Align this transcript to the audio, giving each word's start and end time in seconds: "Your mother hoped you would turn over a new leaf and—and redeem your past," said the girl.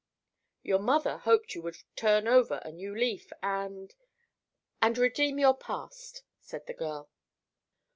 "Your 0.63 0.79
mother 0.79 1.19
hoped 1.19 1.53
you 1.53 1.61
would 1.61 1.77
turn 1.95 2.27
over 2.27 2.59
a 2.65 2.71
new 2.71 2.95
leaf 2.95 3.31
and—and 3.43 4.97
redeem 4.97 5.37
your 5.37 5.55
past," 5.55 6.23
said 6.39 6.65
the 6.65 6.73
girl. 6.73 7.11